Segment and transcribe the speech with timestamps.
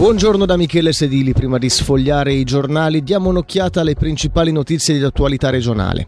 [0.00, 5.04] Buongiorno da Michele Sedili, prima di sfogliare i giornali diamo un'occhiata alle principali notizie di
[5.04, 6.06] attualità regionale.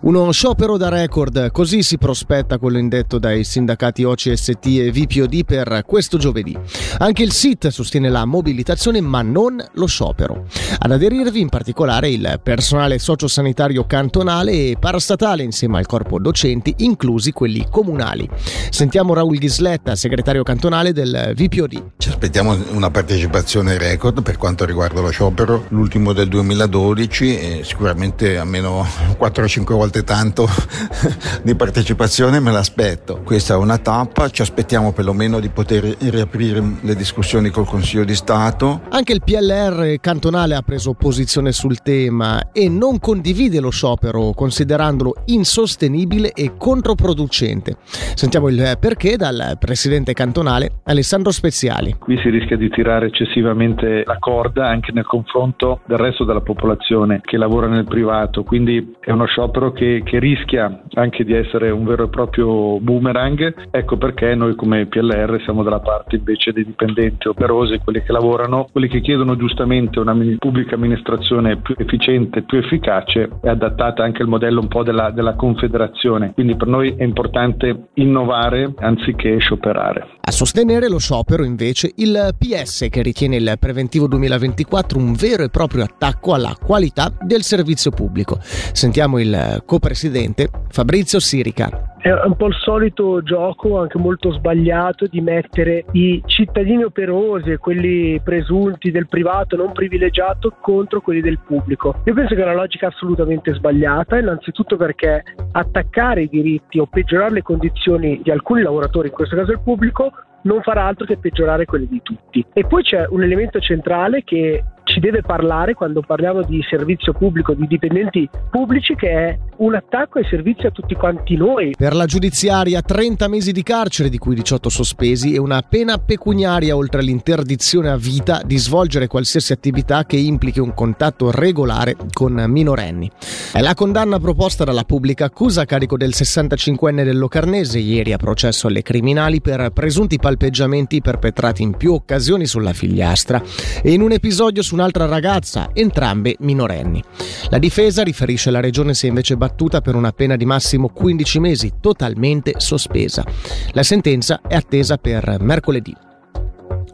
[0.00, 5.82] Uno sciopero da record, così si prospetta quello indetto dai sindacati OCST e VPOD per
[5.86, 6.56] questo giovedì.
[6.98, 10.46] Anche il SIT sostiene la mobilitazione ma non lo sciopero.
[10.78, 17.32] Ad aderirvi in particolare il personale sociosanitario cantonale e parastatale insieme al corpo docenti, inclusi
[17.32, 18.26] quelli comunali.
[18.70, 21.82] Sentiamo Raul Ghisletta, segretario cantonale del VPOD.
[21.98, 27.64] Ci aspettiamo una partecipazione partecipazione record per quanto riguarda lo sciopero, l'ultimo del 2012 e
[27.64, 28.82] sicuramente almeno
[29.18, 30.46] 4-5 volte tanto
[31.42, 33.22] di partecipazione me l'aspetto.
[33.24, 38.14] Questa è una tappa, ci aspettiamo perlomeno di poter riaprire le discussioni col Consiglio di
[38.14, 38.82] Stato.
[38.90, 45.14] Anche il PLR cantonale ha preso posizione sul tema e non condivide lo sciopero considerandolo
[45.26, 47.78] insostenibile e controproducente.
[48.14, 51.96] Sentiamo il perché dal presidente cantonale Alessandro Speziali.
[51.98, 57.20] Qui si rischia di tirare eccessivamente la corda anche nel confronto del resto della popolazione
[57.22, 61.84] che lavora nel privato, quindi è uno sciopero che, che rischia anche di essere un
[61.84, 67.28] vero e proprio boomerang, ecco perché noi come PLR siamo dalla parte invece dei dipendenti
[67.28, 73.30] operosi, quelli che lavorano, quelli che chiedono giustamente una pubblica amministrazione più efficiente, più efficace
[73.42, 77.88] e adattata anche al modello un po' della, della confederazione, quindi per noi è importante
[77.94, 80.08] innovare anziché scioperare.
[80.20, 85.48] A sostenere lo sciopero invece il PS che ritiene il preventivo 2024 un vero e
[85.48, 88.38] proprio attacco alla qualità del servizio pubblico.
[88.40, 95.22] Sentiamo il co-presidente Fabrizio Sirica è un po' il solito gioco, anche molto sbagliato, di
[95.22, 102.02] mettere i cittadini operosi e quelli presunti del privato non privilegiato contro quelli del pubblico.
[102.04, 107.32] Io penso che è una logica assolutamente sbagliata, innanzitutto perché attaccare i diritti o peggiorare
[107.32, 110.12] le condizioni di alcuni lavoratori, in questo caso il pubblico,
[110.44, 112.44] non farà altro che peggiorare quelle di tutti.
[112.52, 114.64] E poi c'è un elemento centrale che
[114.94, 120.20] ci deve parlare quando parliamo di servizio pubblico, di dipendenti pubblici, che è un attacco
[120.20, 121.74] ai servizi a tutti quanti noi.
[121.76, 126.76] Per la giudiziaria 30 mesi di carcere, di cui 18 sospesi, e una pena pecuniaria
[126.76, 133.10] oltre all'interdizione a vita di svolgere qualsiasi attività che implichi un contatto regolare con minorenni.
[133.52, 138.16] È la condanna proposta dalla pubblica accusa a carico del 65enne del Locarnese, ieri a
[138.16, 143.42] processo alle criminali per presunti palpeggiamenti perpetrati in più occasioni sulla figliastra
[143.82, 147.02] e in un episodio su un'altra ragazza, entrambe minorenni.
[147.48, 151.40] La difesa riferisce la regione si è invece battuta per una pena di massimo 15
[151.40, 153.24] mesi, totalmente sospesa.
[153.72, 155.96] La sentenza è attesa per mercoledì.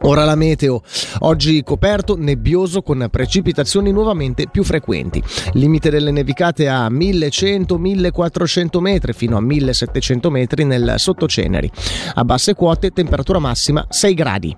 [0.03, 0.81] Ora la meteo,
[1.19, 5.21] oggi coperto, nebbioso con precipitazioni nuovamente più frequenti.
[5.53, 11.69] Limite delle nevicate a 1100-1400 metri fino a 1700 metri nel sottoceneri.
[12.15, 14.57] A basse quote temperatura massima 6 gradi.